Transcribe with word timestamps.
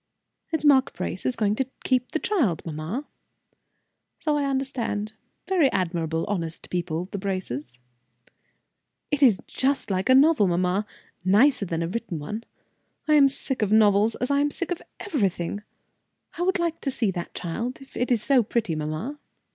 "And 0.51 0.65
Mark 0.65 0.93
Brace 0.95 1.27
is 1.27 1.35
going 1.35 1.53
to 1.57 1.69
keep 1.83 2.11
the 2.11 2.17
child, 2.17 2.65
mamma?" 2.65 3.05
"So 4.19 4.35
I 4.35 4.45
understand. 4.45 5.13
Very 5.47 5.71
admirable, 5.71 6.25
honest 6.27 6.71
people, 6.71 7.05
the 7.11 7.19
Braces." 7.19 7.77
"It 9.11 9.21
is 9.21 9.39
just 9.45 9.91
like 9.91 10.09
a 10.09 10.15
novel, 10.15 10.47
mamma 10.47 10.87
nicer 11.23 11.67
than 11.67 11.83
a 11.83 11.87
written 11.87 12.17
one. 12.17 12.45
I 13.07 13.13
am 13.13 13.27
sick 13.27 13.61
of 13.61 13.71
novels, 13.71 14.15
as 14.15 14.31
I 14.31 14.39
am 14.39 14.49
sick 14.49 14.71
of 14.71 14.81
everything. 14.99 15.61
I 16.35 16.41
would 16.41 16.57
like 16.57 16.81
to 16.81 16.89
see 16.89 17.11
that 17.11 17.35
child, 17.35 17.79
if 17.79 17.95
it 17.95 18.11
is 18.11 18.23
so 18.23 18.41
pretty, 18.41 18.73
mamma." 18.73 19.19